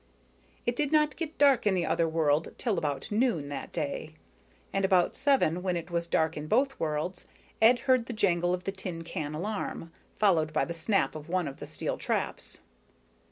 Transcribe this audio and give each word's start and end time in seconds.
It 0.65 0.75
did 0.75 0.91
not 0.91 1.15
get 1.15 1.37
dark 1.37 1.67
in 1.67 1.75
the 1.75 1.85
other 1.85 2.09
world 2.09 2.55
till 2.57 2.79
about 2.79 3.11
noon, 3.11 3.49
that 3.49 3.71
day; 3.71 4.15
and 4.73 4.83
about 4.83 5.15
seven, 5.15 5.61
when 5.61 5.77
it 5.77 5.91
was 5.91 6.07
dark 6.07 6.35
in 6.35 6.47
both 6.47 6.79
worlds, 6.79 7.27
Ed 7.61 7.81
heard 7.81 8.07
the 8.07 8.11
jangle 8.13 8.51
of 8.51 8.63
the 8.63 8.71
tin 8.71 9.03
can 9.03 9.35
alarm, 9.35 9.91
followed 10.17 10.53
by 10.53 10.65
the 10.65 10.73
snap 10.73 11.13
of 11.13 11.29
one 11.29 11.47
of 11.47 11.59
the 11.59 11.67
steel 11.67 11.99
traps. 11.99 12.61